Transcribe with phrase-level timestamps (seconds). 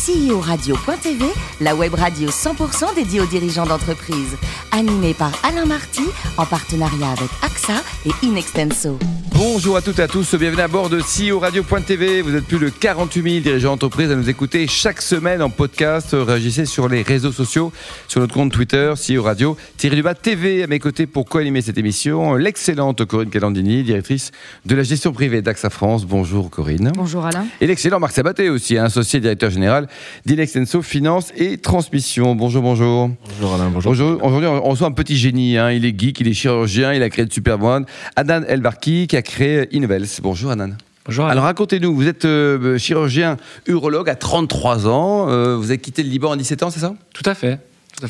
[0.00, 1.26] CEO-radio.tv,
[1.60, 4.34] la web radio 100% dédiée aux dirigeants d'entreprise.
[4.72, 6.04] Animée par Alain Marty,
[6.38, 8.98] en partenariat avec AXA et Inextenso.
[9.34, 12.20] Bonjour à toutes et à tous, bienvenue à bord de CEO Radio.tv.
[12.22, 16.08] Vous êtes plus de 48 000 dirigeants d'entreprise à nous écouter chaque semaine en podcast.
[16.12, 17.72] Réagissez sur les réseaux sociaux,
[18.06, 21.78] sur notre compte Twitter, CEO Radio, Thierry Dubat TV à mes côtés pour co-animer cette
[21.78, 22.34] émission.
[22.34, 24.30] L'excellente Corinne Calandini, directrice
[24.66, 26.04] de la gestion privée d'AXA France.
[26.04, 26.92] Bonjour Corinne.
[26.94, 27.46] Bonjour Alain.
[27.62, 29.88] Et l'excellent Marc Sabaté aussi, hein, associé directeur général
[30.26, 32.34] d'Inextenso Finance et Transmission.
[32.34, 33.10] Bonjour, bonjour.
[33.28, 33.92] Bonjour Alain, bonjour.
[33.92, 35.56] Aujourd'hui, on reçoit un petit génie.
[35.56, 35.70] Hein.
[35.72, 37.84] Il est geek, il est chirurgien, il a créé de Superman.
[38.16, 40.06] Adan Elbarki qui a créé Invels.
[40.22, 40.76] Bonjour Anan.
[41.06, 41.26] Bonjour.
[41.26, 43.36] Alors racontez-nous, vous êtes euh, chirurgien
[43.66, 46.94] urologue à 33 ans, euh, vous avez quitté le Liban à 17 ans, c'est ça?
[47.14, 47.58] Tout à fait.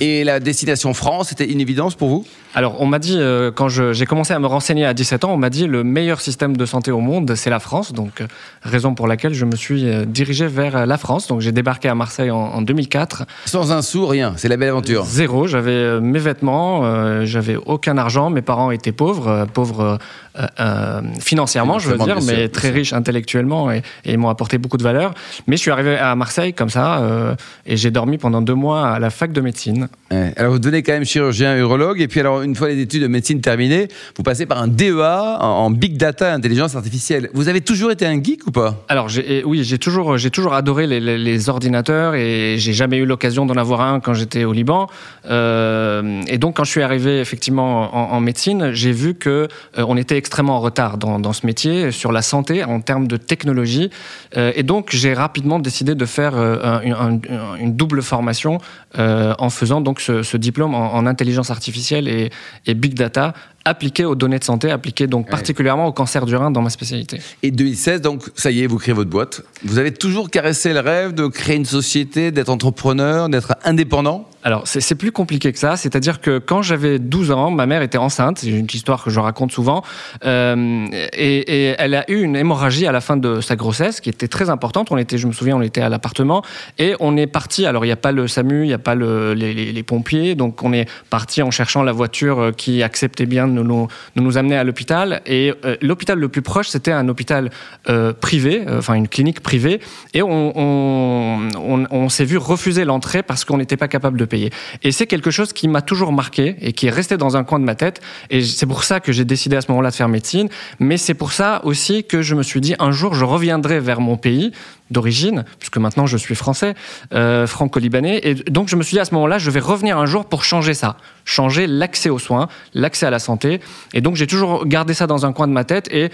[0.00, 2.26] Et la destination France, c'était une évidence pour vous?
[2.54, 5.36] Alors, on m'a dit, euh, quand j'ai commencé à me renseigner à 17 ans, on
[5.36, 7.92] m'a dit le meilleur système de santé au monde, c'est la France.
[7.92, 8.22] Donc,
[8.62, 11.26] raison pour laquelle je me suis dirigé vers la France.
[11.26, 13.24] Donc, j'ai débarqué à Marseille en, en, 2004.
[13.46, 14.34] Sans un sou, rien.
[14.36, 15.04] C'est la belle aventure.
[15.04, 15.46] Zéro.
[15.46, 18.30] J'avais mes vêtements, j'avais aucun argent.
[18.30, 19.98] Mes parents étaient pauvres, pauvres
[20.38, 24.76] euh, euh, financièrement, je veux dire, mais très riches intellectuellement et, et m'ont apporté beaucoup
[24.76, 25.12] de valeur.
[25.48, 27.34] Mais je suis arrivé à Marseille comme ça euh,
[27.66, 29.79] et j'ai dormi pendant deux mois à la fac de médecine.
[30.10, 30.32] Ouais.
[30.36, 33.06] Alors vous devenez quand même chirurgien urologue et puis alors une fois les études de
[33.06, 37.30] médecine terminées, vous passez par un DEA en, en big data, intelligence artificielle.
[37.32, 38.84] Vous avez toujours été un geek ou pas?
[38.88, 39.08] Alors
[39.44, 43.46] oui, j'ai toujours j'ai toujours adoré les, les, les ordinateurs et j'ai jamais eu l'occasion
[43.46, 44.88] d'en avoir un quand j'étais au Liban.
[45.28, 49.96] Euh, et donc quand je suis arrivé effectivement en, en médecine, j'ai vu que on
[49.96, 53.90] était extrêmement en retard dans, dans, ce métier, sur la santé, en termes de technologie.
[54.36, 58.58] Euh, et donc, j'ai rapidement décidé de faire euh, un, un, une double formation
[58.98, 64.14] euh, en faisant donc ce, diplôme en, en, intelligence artificielle et big data appliqué aux
[64.14, 65.30] données de santé, appliqué donc ouais.
[65.30, 67.20] particulièrement au cancer du rein dans ma spécialité.
[67.42, 69.42] Et 2016, donc ça y est, vous créez votre boîte.
[69.64, 74.26] Vous avez toujours caressé le rêve de créer une société, d'être entrepreneur, d'être indépendant?
[74.42, 75.76] Alors, c'est plus compliqué que ça.
[75.76, 78.38] C'est-à-dire que quand j'avais 12 ans, ma mère était enceinte.
[78.38, 79.82] C'est une histoire que je raconte souvent.
[80.24, 84.08] Euh, et, et, elle a eu une hémorragie à la fin de sa grossesse qui
[84.08, 84.90] était très importante.
[84.90, 86.42] On était, je me souviens, on était à l'appartement
[86.78, 87.66] et on est parti.
[87.66, 89.82] Alors, il n'y a pas le SAMU, il n'y a pas le, les, les, les,
[89.82, 90.34] pompiers.
[90.34, 94.64] Donc, on est parti en cherchant la voiture qui acceptait bien nous, nous amener à
[94.64, 95.20] l'hôpital.
[95.26, 97.50] Et euh, l'hôpital le plus proche, c'était un hôpital
[97.88, 99.80] euh, privé, enfin une clinique privée.
[100.14, 104.50] Et on s'est vu refuser l'entrée parce qu'on n'était pas capable de payer.
[104.82, 107.58] Et c'est quelque chose qui m'a toujours marqué et qui est resté dans un coin
[107.58, 108.00] de ma tête.
[108.28, 110.48] Et c'est pour ça que j'ai décidé à ce moment-là de faire médecine.
[110.78, 114.00] Mais c'est pour ça aussi que je me suis dit un jour je reviendrai vers
[114.00, 114.52] mon pays
[114.90, 116.74] d'origine, puisque maintenant je suis français,
[117.14, 118.20] euh, franco-libanais.
[118.24, 120.44] Et donc je me suis dit à ce moment-là, je vais revenir un jour pour
[120.44, 123.60] changer ça, changer l'accès aux soins, l'accès à la santé.
[123.94, 125.88] Et donc j'ai toujours gardé ça dans un coin de ma tête.
[125.92, 126.10] Et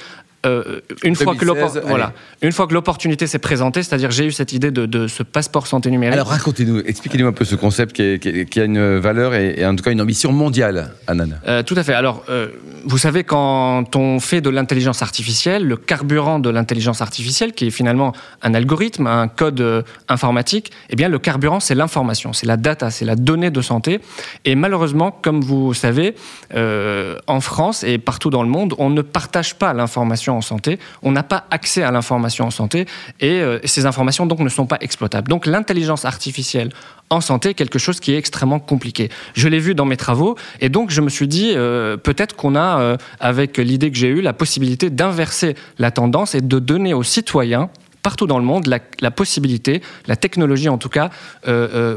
[0.46, 2.12] euh, une, 2016, fois que voilà,
[2.42, 5.66] une fois que l'opportunité s'est présentée, c'est-à-dire j'ai eu cette idée de, de, ce passeport
[5.66, 6.14] santé numérique.
[6.14, 9.56] Alors racontez-nous, expliquez-nous un peu ce concept qui, est, qui, qui, a une valeur et,
[9.58, 11.38] et, en tout cas une ambition mondiale, Anan.
[11.46, 11.94] Euh, tout à fait.
[11.94, 12.48] Alors, euh,
[12.84, 17.70] vous savez, quand on fait de l'intelligence artificielle, le carburant de l'intelligence artificielle, qui est
[17.70, 22.90] finalement un algorithme, un code informatique, eh bien le carburant, c'est l'information, c'est la data,
[22.90, 24.00] c'est la donnée de santé.
[24.44, 26.14] Et malheureusement, comme vous savez,
[26.54, 31.12] en France et partout dans le monde, on ne partage pas l'information en santé, on
[31.12, 32.86] n'a pas accès à l'information en santé
[33.20, 35.28] et euh, ces informations donc ne sont pas exploitables.
[35.28, 36.70] Donc l'intelligence artificielle
[37.10, 39.10] en santé est quelque chose qui est extrêmement compliqué.
[39.34, 42.56] Je l'ai vu dans mes travaux et donc je me suis dit euh, peut-être qu'on
[42.56, 46.94] a euh, avec l'idée que j'ai eue la possibilité d'inverser la tendance et de donner
[46.94, 47.70] aux citoyens
[48.02, 51.10] partout dans le monde la, possibilité, la technologie en tout cas,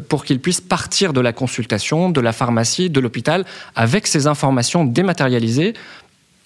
[0.09, 3.45] pour qu'ils puissent partir de la consultation, de la pharmacie, de l'hôpital,
[3.75, 5.75] avec ces informations dématérialisées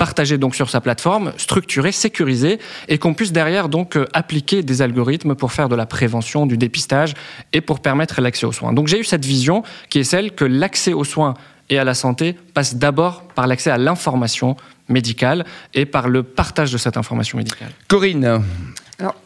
[0.03, 2.59] partagé donc sur sa plateforme, structuré, sécurisé,
[2.89, 6.57] et qu'on puisse derrière donc euh, appliquer des algorithmes pour faire de la prévention, du
[6.57, 7.13] dépistage
[7.53, 8.73] et pour permettre l'accès aux soins.
[8.73, 11.35] Donc j'ai eu cette vision qui est celle que l'accès aux soins
[11.69, 14.57] et à la santé passe d'abord par l'accès à l'information
[14.89, 17.71] médicale et par le partage de cette information médicale.
[17.87, 18.43] Corinne,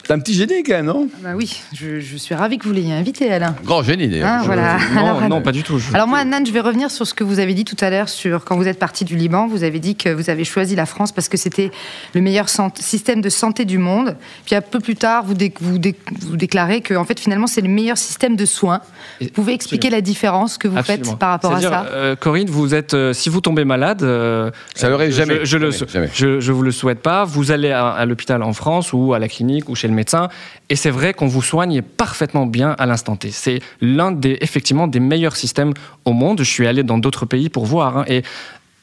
[0.04, 1.08] c'est un petit génie quand même, non?
[1.22, 3.54] bah Oui, je, je, suis ravie que vous l'ayez invité, Alain.
[3.64, 4.28] Grand génie d'ailleurs.
[4.30, 4.78] Ah, voilà.
[4.94, 5.78] Non, alors, non, pas du tout.
[5.78, 5.94] Je...
[5.94, 8.08] Alors moi, Nan, je vais revenir sur ce que vous avez dit tout à l'heure
[8.08, 9.46] sur quand vous êtes parti du Liban.
[9.46, 11.70] Vous avez dit que vous avez choisi la France parce que c'était
[12.14, 14.16] le meilleur système de santé du monde.
[14.46, 17.46] Puis un peu plus tard, vous, dé vous, dé vous déclarez que en fait, finalement,
[17.46, 18.80] c'est le meilleur système de soins.
[19.20, 19.96] Vous pouvez expliquer Absolument.
[19.96, 21.04] la différence que vous Absolument.
[21.10, 21.86] faites par rapport à ça?
[21.92, 25.40] euh, Corinne, vous êtes, euh, si vous tombez malade, euh, ça l'aurait jamais.
[25.40, 26.10] Je, je, le, jamais.
[26.14, 27.24] Je, je vous le souhaite pas.
[27.24, 30.28] Vous allez à, à l'hôpital en France ou à la clinique ou chez le médecin
[30.68, 33.30] et c'est vrai qu'on vous soigne parfaitement bien à l'instant T.
[33.30, 35.72] C'est l'un des, effectivement, des meilleurs systèmes
[36.04, 36.38] au monde.
[36.40, 37.98] Je suis allé dans d'autres pays pour voir.
[37.98, 38.22] Hein, et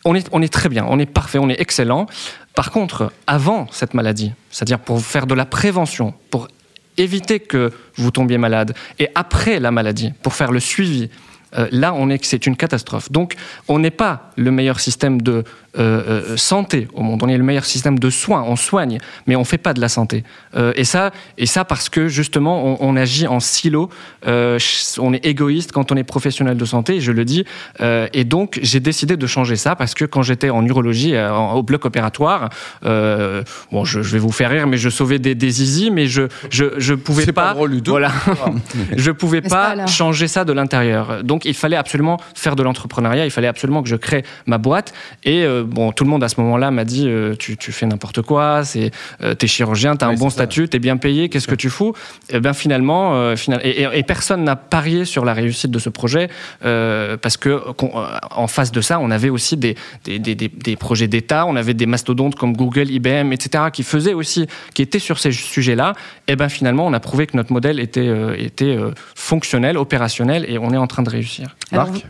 [0.04, 2.08] on est, on est très bien, on est parfait, on est excellent.
[2.56, 6.48] Par contre, avant cette maladie, c'est-à-dire pour faire de la prévention, pour
[6.98, 8.74] éviter que vous tombiez malade.
[9.00, 11.10] Et après la maladie, pour faire le suivi,
[11.58, 13.12] euh, là, on est c'est une catastrophe.
[13.12, 13.36] Donc,
[13.68, 15.44] on n'est pas le meilleur système de
[15.78, 17.22] euh, euh, santé au monde.
[17.24, 18.44] On est le meilleur système de soins.
[18.48, 20.24] On soigne, mais on fait pas de la santé.
[20.76, 23.90] et ça, et ça parce que justement, on, agit en silo.
[24.26, 27.00] on est égoïste quand on est professionnel de santé.
[27.00, 27.46] Je le dis.
[27.82, 31.16] et donc, j'ai décidé de changer ça parce que quand j'étais en urologie,
[31.54, 32.50] au bloc opératoire,
[32.82, 36.66] bon, je, vais vous faire rire, mais je sauvais des, des zizi, mais je je,
[36.78, 38.12] je pouvais pas, pas voilà,
[38.96, 41.24] je pouvais pas changer ça de l'intérieur.
[41.24, 44.94] Donc il fallait absolument faire de l'entrepreneuriat, il fallait absolument que je crée ma boîte.
[45.24, 48.22] Et euh, bon, tout le monde à ce moment-là m'a dit euh, tu, fais n'importe
[48.22, 48.92] quoi, c'est
[49.22, 51.94] euh, t'es chirurgien, t'as un bon statut, t'es bien payé, qu'est-ce que tu fous?
[52.30, 53.34] Et bien finalement,
[53.64, 56.30] et, personne n'a parié sur la réussite de ce projet
[56.62, 57.62] parce que
[58.32, 59.76] en face de ça, on avait aussi des,
[60.06, 63.66] des, projets d'État, on avait des mastodontes comme Google, IBM, etc.
[63.74, 65.94] qui faisaient aussi, qui étaient sur ces sujets-là.
[66.28, 68.78] Et ben finalement, on a prouvé que notre modèle était, était
[69.16, 71.56] fonctionnel, opérationnel, et on est en train de réussir.
[71.72, 72.06] Marc?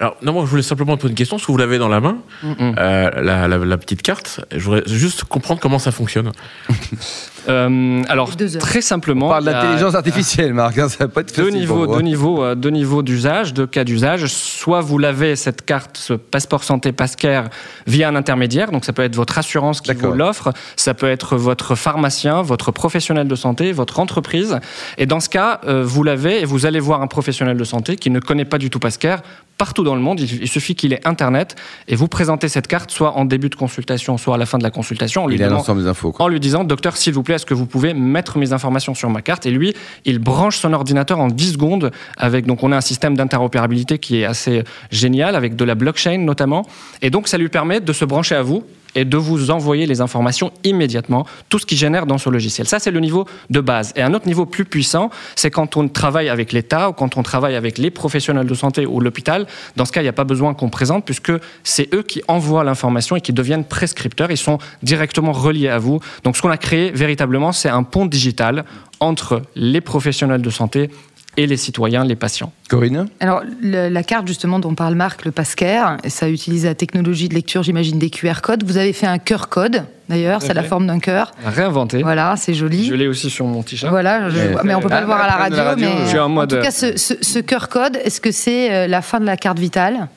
[0.00, 1.36] Alors, non, moi, je voulais simplement poser une question.
[1.36, 5.24] Est-ce que vous l'avez dans la main, euh, la, la, petite carte Je voudrais juste
[5.24, 6.32] comprendre comment ça fonctionne.
[7.48, 9.26] Euh, alors, très simplement.
[9.26, 10.78] On parle d'intelligence artificielle, Marc.
[10.78, 13.84] Hein, ça va pas être deux niveaux, deux niveaux, euh, deux niveaux d'usage, deux cas
[13.84, 14.26] d'usage.
[14.26, 17.48] Soit vous l'avez, cette carte, ce passeport santé Pascare,
[17.86, 18.70] via un intermédiaire.
[18.70, 20.52] Donc, ça peut être votre assurance qui vous l'offre.
[20.76, 24.58] Ça peut être votre pharmacien, votre professionnel de santé, votre entreprise.
[24.98, 27.96] Et dans ce cas, euh, vous l'avez et vous allez voir un professionnel de santé
[27.96, 29.22] qui ne connaît pas du tout Pascare
[29.60, 30.20] partout dans le monde.
[30.20, 31.54] Il, suffit qu'il ait Internet
[31.86, 34.62] et vous présentez cette carte soit en début de consultation, soit à la fin de
[34.62, 35.24] la consultation.
[35.24, 37.94] En lui, des infos, en lui disant, docteur, s'il vous plaît, est-ce que vous pouvez
[37.94, 39.74] mettre mes informations sur ma carte Et lui,
[40.04, 44.20] il branche son ordinateur en 10 secondes avec, donc on a un système d'interopérabilité qui
[44.20, 46.66] est assez génial avec de la blockchain notamment.
[47.02, 48.64] Et donc ça lui permet de se brancher à vous
[48.94, 52.66] et de vous envoyer les informations immédiatement, tout ce qui génère dans ce logiciel.
[52.66, 53.92] Ça, c'est le niveau de base.
[53.96, 57.22] Et un autre niveau plus puissant, c'est quand on travaille avec l'État ou quand on
[57.22, 59.46] travaille avec les professionnels de santé ou l'hôpital.
[59.76, 61.32] Dans ce cas, il n'y a pas besoin qu'on présente puisque
[61.64, 64.30] c'est eux qui envoient l'information et qui deviennent prescripteurs.
[64.30, 66.00] Ils sont directement reliés à vous.
[66.24, 68.64] Donc, ce qu'on a créé véritablement, c'est un pont digital
[69.00, 70.90] entre les professionnels de santé
[71.36, 72.52] et les citoyens, les patients.
[72.68, 77.34] Corinne Alors, la carte justement dont parle Marc, le Pascaire, ça utilise la technologie de
[77.34, 78.64] lecture, j'imagine, des QR codes.
[78.64, 81.32] Vous avez fait un cœur code, d'ailleurs, c'est la forme d'un cœur.
[81.44, 82.02] Réinventé.
[82.02, 82.86] Voilà, c'est joli.
[82.86, 83.90] Je l'ai aussi sur mon t-shirt.
[83.90, 84.28] Voilà,
[84.64, 85.58] mais on peut pas le voir à la radio.
[85.76, 89.26] mais en tout cas, ce, ce cœur code, est-ce que c'est euh, la fin de
[89.26, 90.08] la carte vitale?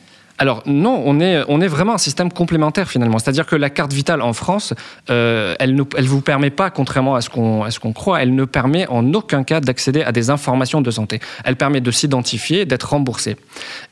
[0.44, 3.18] Alors non, on est, on est vraiment un système complémentaire finalement.
[3.18, 4.74] C'est-à-dire que la carte vitale en France,
[5.10, 9.14] euh, elle ne vous permet pas, contrairement à ce qu'on croit, elle ne permet en
[9.14, 11.22] aucun cas d'accéder à des informations de santé.
[11.46, 13.38] Elle permet de s'identifier, d'être remboursé.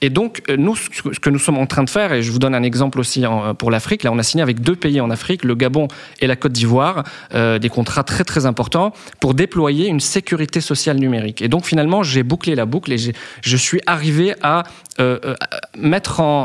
[0.01, 2.39] Et donc euh, nous, ce que nous sommes en train de faire, et je vous
[2.39, 3.23] donne un exemple aussi
[3.57, 5.87] pour l'Afrique, là on a signé avec deux pays en Afrique, le Gabon
[6.19, 10.97] et la Côte d'Ivoire, euh, des contrats très très importants pour déployer une sécurité sociale
[10.97, 11.41] numérique.
[11.41, 12.97] Et donc finalement j'ai bouclé la boucle et
[13.41, 14.63] je suis arrivé à
[14.99, 15.35] euh, euh,
[15.77, 16.40] mettre en,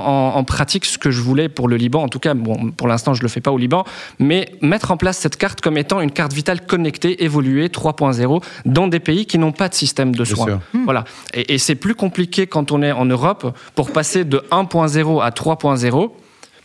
[0.47, 2.03] pratique ce que je voulais pour le Liban.
[2.03, 3.85] En tout cas, bon, pour l'instant, je ne le fais pas au Liban,
[4.19, 8.89] mais mettre en place cette carte comme étant une carte vitale connectée, évoluée 3.0 dans
[8.89, 10.61] des pays qui n'ont pas de système de soins.
[10.85, 11.05] Voilà.
[11.35, 15.31] Et, et c'est plus compliqué quand on est en Europe pour passer de 1.0 à
[15.31, 16.11] 3.0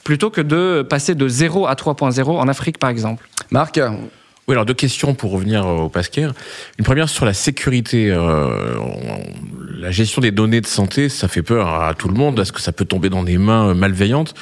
[0.04, 3.28] plutôt que de passer de 0 à 3.0 en Afrique, par exemple.
[3.52, 3.80] Marc
[4.52, 6.34] alors deux questions pour revenir au Pascal.
[6.78, 8.10] Une première sur la sécurité.
[8.10, 8.76] Euh,
[9.78, 12.40] la gestion des données de santé, ça fait peur à tout le monde.
[12.40, 14.36] Est-ce que ça peut tomber dans des mains malveillantes?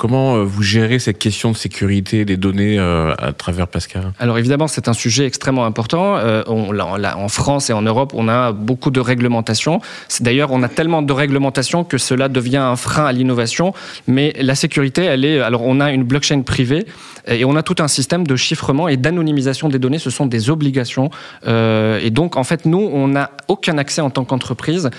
[0.00, 4.14] Comment euh, vous gérez cette question de sécurité des données euh, à travers Pascal?
[4.18, 6.16] Alors évidemment, c'est un sujet extrêmement important.
[6.16, 9.82] Euh, en France et en Europe, on a beaucoup de réglementations.
[10.20, 13.74] D'ailleurs, on a tellement de réglementations que cela devient un frein à l'innovation.
[14.06, 15.38] Mais la sécurité, elle est.
[15.38, 16.86] Alors, on a une blockchain privée
[17.26, 19.98] et on a tout un système de chiffrement et d'anonymisation des données.
[19.98, 21.10] Ce sont des obligations.
[21.46, 24.90] et donc, en fait, nous, on n'a aucun accès en tant qu'entreprise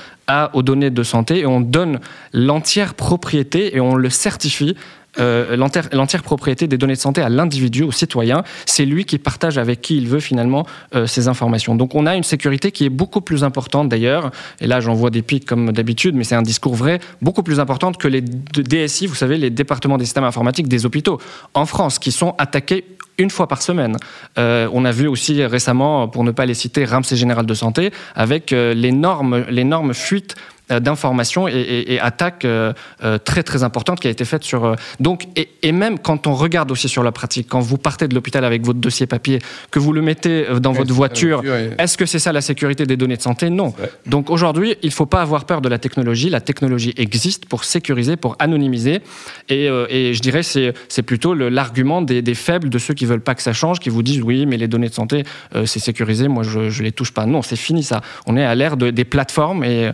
[0.54, 2.00] aux données de santé et on donne
[2.34, 4.76] l'entière propriété et on le certifie
[5.20, 8.44] euh, l'entière propriété des données de santé à l'individu, au citoyen.
[8.66, 10.66] C'est lui qui partage avec qui il veut finalement
[10.96, 11.76] euh, ces informations.
[11.76, 14.32] Donc on a une sécurité qui est beaucoup plus importante d'ailleurs,
[14.62, 17.60] et là j'en vois des pics comme d'habitude, mais c'est un discours vrai, beaucoup plus
[17.60, 21.20] importante que les DSI, vous savez, les départements des systèmes informatiques des hôpitaux
[21.54, 22.86] en France, qui sont attaqués
[23.22, 23.98] une fois par semaine.
[24.38, 27.92] Euh, on a vu aussi récemment, pour ne pas les citer, Ramsey Général de Santé,
[28.16, 30.36] avec l'énorme, l'énorme fuite
[30.80, 32.48] d'informations et, et, attaques
[33.24, 34.76] très très importantes qui a été faite sur.
[35.00, 38.16] donc et, et, même quand on regarde aussi sur la pratique, quand vous partez de
[38.16, 41.44] l'hôpital avec votre dossier papier, que vous le mettez dans votre voiture,
[41.78, 43.50] est-ce que c'est ça la sécurité des données de santé?
[43.50, 43.74] Non.
[44.06, 46.30] Donc aujourd'hui, il ne faut pas avoir peur de la technologie.
[46.30, 49.02] La technologie existe pour sécuriser, pour anonymiser.
[49.50, 53.22] Et, et je dirais c'est c'est plutôt l'argument des, des, faibles, de ceux qui veulent
[53.22, 55.24] pas que ça change, qui vous disent oui, mais les données de santé
[55.66, 57.26] c'est sécurisé, moi je, je les touche pas.
[57.26, 58.02] Non, c'est fini ça.
[58.26, 59.92] On est à l'ère de, des plateformes et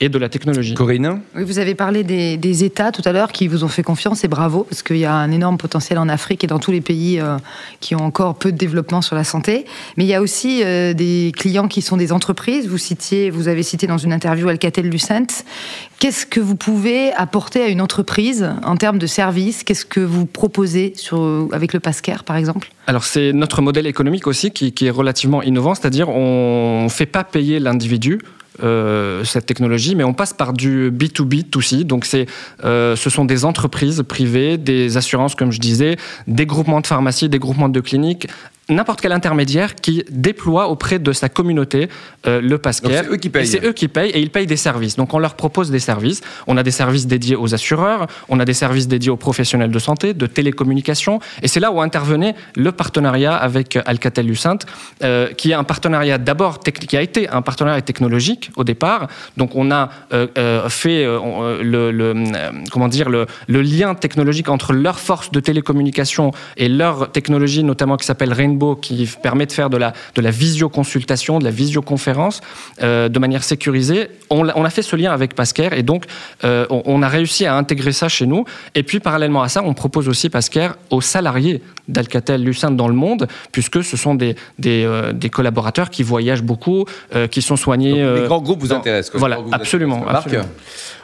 [0.00, 0.74] et de la technologie.
[0.74, 3.82] Corinne oui, Vous avez parlé des, des États tout à l'heure qui vous ont fait
[3.82, 6.70] confiance et bravo, parce qu'il y a un énorme potentiel en Afrique et dans tous
[6.70, 7.38] les pays euh,
[7.80, 9.64] qui ont encore peu de développement sur la santé.
[9.96, 12.68] Mais il y a aussi euh, des clients qui sont des entreprises.
[12.68, 15.44] Vous, citiez, vous avez cité dans une interview Alcatel-Lucent.
[15.98, 19.64] Qu'est-ce que vous pouvez apporter à une entreprise en termes de services?
[19.64, 22.70] Qu'est-ce que vous proposez sur, avec le Pascare, par exemple?
[22.86, 27.06] Alors c'est notre modèle économique aussi qui, qui est relativement innovant, c'est-à-dire on ne fait
[27.06, 28.20] pas payer l'individu,
[28.62, 31.84] euh, cette technologie, mais on passe par du B2B, aussi.
[31.84, 32.26] Donc, c'est,
[32.64, 35.96] euh, ce sont des entreprises privées, des assurances, comme je disais,
[36.26, 38.28] des groupements de pharmacies, des groupements de cliniques
[38.68, 41.88] n'importe quel intermédiaire qui déploie auprès de sa communauté
[42.26, 42.90] euh, le Pascare.
[42.90, 43.46] C'est eux qui payent.
[43.46, 44.96] C'est eux qui payent et ils payent des services.
[44.96, 46.20] Donc on leur propose des services.
[46.46, 49.78] On a des services dédiés aux assureurs, on a des services dédiés aux professionnels de
[49.78, 51.20] santé, de télécommunications.
[51.42, 54.58] Et c'est là où intervenait le partenariat avec Alcatel-Lucent,
[55.04, 59.08] euh, qui est un partenariat d'abord qui a été un partenariat technologique au départ.
[59.36, 62.14] Donc on a euh, euh fait euh, le, le,
[62.72, 67.96] comment dire le, le, lien technologique entre leur force de télécommunication et leur technologie, notamment
[67.96, 72.40] qui s'appelle Rainbow qui permet de faire de la, de la visioconsultation, de la visioconférence
[72.82, 74.08] euh, de manière sécurisée.
[74.30, 76.04] On, on, a fait ce lien avec Pascare et donc
[76.44, 78.44] euh, on, on, a réussi à intégrer ça chez nous.
[78.74, 83.28] Et puis parallèlement à ça, on propose aussi Pascare aux salariés d'Alcatel-Lucent dans le monde,
[83.52, 86.84] puisque ce sont des, des, euh, des collaborateurs qui voyagent beaucoup,
[87.30, 88.02] qui sont soignés.
[88.02, 89.10] Donc, les grands groupes vous dans, intéressent.
[89.10, 90.06] Quoi, voilà, absolument.
[90.08, 90.44] absolument.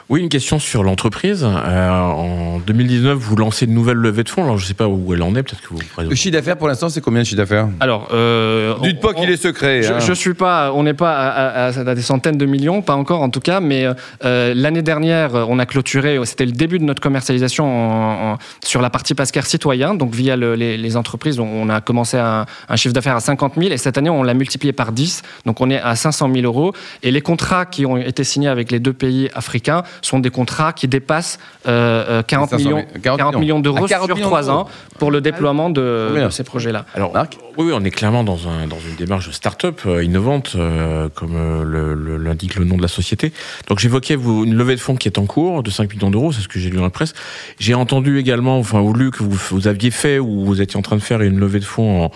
[0.09, 1.43] Oui, une question sur l'entreprise.
[1.43, 4.43] Euh, en 2019, vous lancez une nouvelle levée de fonds.
[4.43, 5.43] Alors, je ne sais pas où elle en est.
[5.43, 5.79] Peut-être que vous.
[5.97, 7.69] Le chiffre d'affaires pour l'instant, c'est combien de chiffre d'affaires?
[7.79, 9.81] Alors, euh, dites pas qu'il est secret.
[9.81, 9.99] Je, hein.
[9.99, 10.73] je, suis pas.
[10.73, 13.61] On n'est pas à, à, à, des centaines de millions, pas encore en tout cas.
[13.61, 13.87] Mais
[14.25, 16.19] euh, l'année dernière, on a clôturé.
[16.25, 19.95] C'était le début de notre commercialisation en, en, sur la partie Pascare citoyen.
[19.95, 23.53] Donc via le, les, les, entreprises, on a commencé un, un chiffre d'affaires à 50
[23.57, 25.21] 000 et cette année, on l'a multiplié par 10.
[25.45, 26.73] Donc on est à 500 000 euros.
[27.03, 30.73] Et les contrats qui ont été signés avec les deux pays africains sont des contrats
[30.73, 34.67] qui dépasse euh, 40, millions, 40, 40 millions d'euros sur trois ans
[34.99, 36.85] pour le déploiement de, de ces projets-là.
[36.95, 40.03] Alors, Marc oui, oui, on est clairement dans, un, dans une démarche de start-up euh,
[40.03, 43.31] innovante, euh, comme euh, l'indique le, le, nom de la société.
[43.67, 46.41] Donc j'évoquais une levée de fonds qui est en cours de 5 millions d'euros, c'est
[46.41, 47.13] ce que j'ai lu dans la presse.
[47.59, 50.81] J'ai entendu également, enfin, ou lu que vous, vous aviez fait ou vous étiez en
[50.81, 52.11] train de faire une levée de fonds en,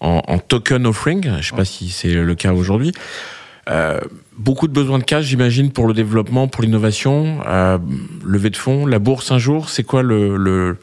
[0.00, 1.22] en, en token offering.
[1.24, 2.92] Je ne sais pas si c'est le cas aujourd'hui.
[3.70, 4.00] Euh,
[4.36, 7.78] beaucoup de besoins de cash, j'imagine, pour le développement, pour l'innovation, euh,
[8.24, 9.68] levée de fonds, la bourse un jour.
[9.68, 10.76] C'est quoi le, le,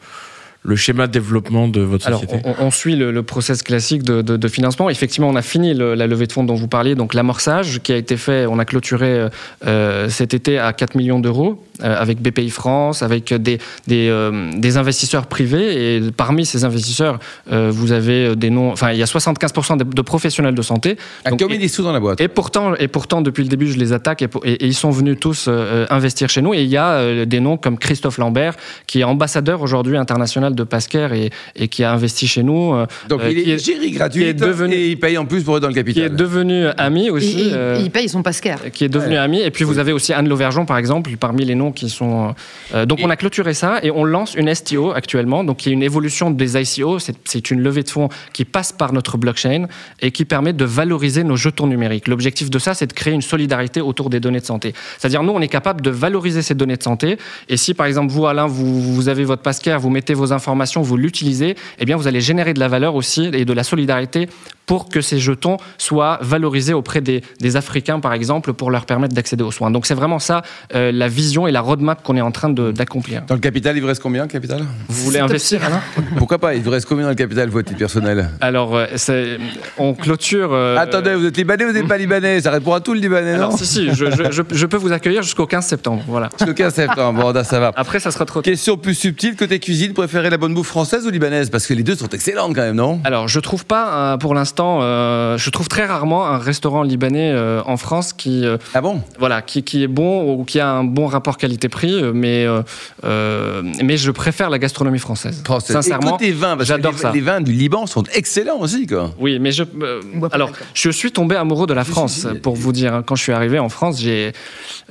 [0.62, 4.02] le schéma de développement de votre société Alors, on, on, suit le, le, process classique
[4.02, 4.90] de, de, de, financement.
[4.90, 7.92] Effectivement, on a fini le, la levée de fonds dont vous parliez, donc l'amorçage qui
[7.92, 9.28] a été fait, on a clôturé
[9.66, 14.50] euh, cet été à 4 millions d'euros euh, avec BPI France, avec des, des, euh,
[14.54, 15.96] des, investisseurs privés.
[15.96, 17.18] Et parmi ces investisseurs,
[17.52, 20.98] euh, vous avez des noms, enfin, il y a 75% de, de, professionnels de santé.
[21.28, 23.78] Donc, combien des sous dans la boîte et pourtant, et pourtant, depuis le début, je
[23.78, 26.52] les attaque et, et, et ils sont venus tous euh, investir chez nous.
[26.52, 30.64] Et il y a des noms comme Christophe Lambert, qui est ambassadeur aujourd'hui international de
[30.64, 32.74] Pascare et, et, qui a investi chez nous.
[32.74, 35.62] Euh, Donc il est, est gratuit est devenu, et il paye en plus pour être
[35.62, 36.08] dans le capital.
[36.08, 37.48] Qui est devenu ami aussi.
[37.48, 38.70] Il, il, il paye son Pascare.
[38.72, 39.18] Qui est devenu ouais.
[39.18, 39.40] ami.
[39.40, 42.34] Et puis vous avez aussi Anne Lauvergeon, par exemple, parmi les noms qui sont.
[42.74, 45.70] Euh, donc et on a clôturé ça et on lance une STO actuellement, donc qui
[45.70, 46.98] est une évolution des ICO.
[47.24, 49.66] C'est une levée de fonds qui passe par notre blockchain
[50.00, 52.08] et qui permet de valoriser nos jetons numériques.
[52.08, 54.74] L'objectif de ça, c'est de créer une solidarité autour des données de santé.
[54.98, 57.18] C'est-à-dire nous, on est capable de valoriser ces données de santé.
[57.48, 60.39] Et si par exemple vous, Alain, vous, vous avez votre Pascare, vous mettez vos informations,
[60.82, 64.28] vous l'utilisez, eh bien vous allez générer de la valeur aussi et de la solidarité
[64.70, 69.16] pour que ces jetons soient valorisés auprès des, des Africains, par exemple, pour leur permettre
[69.16, 69.72] d'accéder aux soins.
[69.72, 70.42] Donc c'est vraiment ça
[70.76, 73.22] euh, la vision et la roadmap qu'on est en train d'accomplir.
[73.26, 74.64] Dans le capital, il vous reste combien, capital?
[74.88, 75.80] Vous voulez investir, Alain?
[76.18, 76.54] Pourquoi pas?
[76.54, 79.38] Il vous reste combien dans le capital, votre titre personnel Alors, euh,
[79.76, 80.50] on clôture...
[80.52, 83.00] Euh, Attendez, vous êtes libanais ou vous n'êtes pas libanais Ça répond à tout le
[83.00, 83.46] libanais, non?
[83.46, 86.28] Alors, si, si, je, je, je, peux vous accueillir jusqu'au 15 septembre, voilà.
[86.38, 87.72] Jusqu'au 15 septembre, bon, ça va.
[87.74, 91.10] Après, ça sera trop Question plus subtile, côté cuisine, préférez la bonne bouffe française ou
[91.10, 91.50] libanaise?
[91.50, 93.00] Parce que les deux sont excellentes quand même, non?
[93.02, 96.82] Alors, je trouve pas, euh, pour l'instant, l'instant, euh, je trouve très rarement un restaurant
[96.82, 99.00] libanais euh, en France qui, euh, Ah bon?
[99.18, 102.62] voilà, qui, qui est bon ou qui a un bon rapport qualité-prix, euh, mais, euh,
[103.04, 105.42] euh, mais je préfère la gastronomie française.
[105.60, 107.12] Sincèrement, Et côté vin, parce que j'adore les, ça.
[107.12, 109.12] les vins du Liban sont excellents aussi, quoi.
[109.18, 109.62] Oui, mais je.
[109.62, 110.00] euh,
[110.32, 112.94] alors, je suis tombé amoureux de la France, pour vous dire.
[112.94, 113.02] hein.
[113.04, 114.32] Quand je suis arrivé en France, j'ai.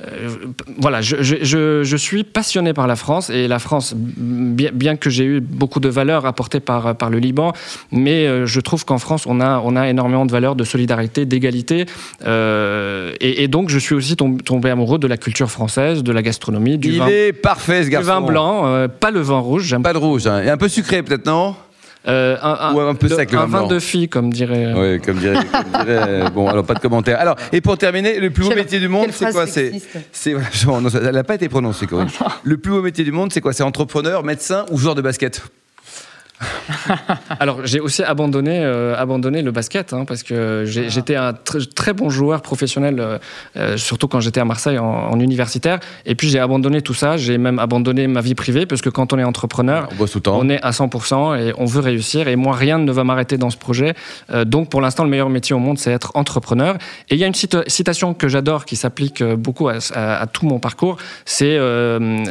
[0.00, 0.28] euh,
[0.78, 4.96] voilà, je, je, je, je suis passionné par la France et la France, bien, bien
[4.96, 7.52] que j'ai eu beaucoup de valeurs apportées par, par le Liban,
[7.92, 11.86] mais je trouve qu'en France, on a, on a énormément de valeurs de solidarité, d'égalité.
[12.26, 16.12] euh, et, et donc, je suis aussi tom- tombé amoureux de la culture française, de
[16.12, 18.06] la gastronomie, du, Il vin, est parfait, ce du garçon.
[18.08, 19.64] vin blanc, euh, pas le vin rouge.
[19.64, 20.42] J'aime Pas de rouge, hein.
[20.42, 21.54] et un peu sucré peut-être, non?
[22.08, 23.66] Euh, un, Ou un peu le- sec, le un vin blanc.
[23.66, 24.72] de fille, comme dirait.
[24.74, 27.20] Oui, comme dirait, comme dirait, Bon, alors pas de commentaire.
[27.20, 29.46] Alors, et pour terminer, le plus beau Quelle- métier du monde, c'est quoi?
[29.46, 29.72] C'est,
[30.10, 32.08] c'est, elle n'a pas été prononcée, Corinne.
[32.42, 33.52] Le plus beau métier du monde, c'est quoi?
[33.52, 35.42] C'est entrepreneur, médecin ou joueur de basket?
[37.40, 41.72] Alors, j'ai aussi abandonné, euh, abandonné le basket, hein, parce que j'ai- j'étais un tr-
[41.74, 43.18] très bon joueur professionnel, euh,
[43.56, 45.80] euh, surtout quand j'étais à Marseille en, en universitaire.
[46.06, 47.16] Et puis, j'ai abandonné tout ça.
[47.16, 50.18] J'ai même abandonné ma vie privée, parce que quand on est entrepreneur, On bosse tout
[50.18, 50.38] le temps.
[50.40, 52.28] on est à 100% et on veut réussir.
[52.28, 53.94] Et moi, rien ne va m'arrêter dans ce projet.
[54.32, 56.76] Euh, donc, pour l'instant, le meilleur métier au monde, c'est être entrepreneur.
[57.10, 60.26] Et il y a une cita- citation que j'adore qui s'applique beaucoup à, à- à
[60.26, 60.96] tout mon parcours.
[61.24, 61.50] C'est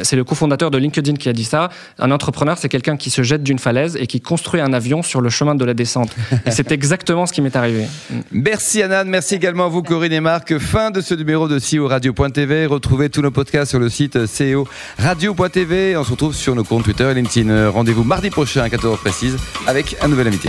[0.02, 1.68] c'est le cofondateur de LinkedIn qui a dit ça.
[1.98, 5.20] Un entrepreneur, c'est quelqu'un qui se jette d'une falaise et qui construit un avion sur
[5.20, 6.10] le chemin de la descente.
[6.46, 7.86] Et c'est exactement ce qui m'est arrivé.
[8.32, 10.58] Merci Anan, merci également à vous Corinne et Marc.
[10.58, 12.66] Fin de ce numéro de CEO Radio.tv.
[12.66, 14.66] Retrouvez tous nos podcasts sur le site CEO
[14.98, 15.96] Radio.tv.
[15.96, 17.70] On se retrouve sur nos comptes Twitter et LinkedIn.
[17.70, 20.48] Rendez-vous mardi prochain à 14h précise avec un nouvel invité.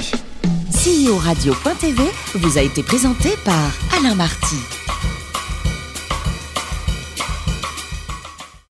[0.72, 2.04] CEO Radio.tv
[2.36, 4.91] vous a été présenté par Alain Marty.